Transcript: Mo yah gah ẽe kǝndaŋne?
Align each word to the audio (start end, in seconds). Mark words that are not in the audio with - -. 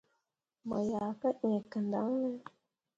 Mo 0.67 0.77
yah 0.89 1.09
gah 1.19 1.35
ẽe 1.47 1.51
kǝndaŋne? 1.71 2.29